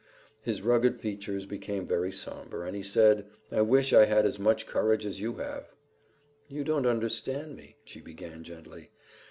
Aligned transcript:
His 0.41 0.63
rugged 0.63 0.99
features 0.99 1.45
became 1.45 1.85
very 1.85 2.11
somber 2.11 2.65
as 2.65 2.73
he 2.73 2.81
said, 2.81 3.27
"I 3.51 3.61
wish 3.61 3.93
I 3.93 4.05
had 4.05 4.25
as 4.25 4.39
much 4.39 4.65
courage 4.65 5.05
as 5.05 5.21
you 5.21 5.33
have." 5.35 5.75
"You 6.47 6.63
don't 6.63 6.87
understand 6.87 7.55
me" 7.55 7.75
she 7.85 8.01
began 8.01 8.43
gently. 8.43 8.89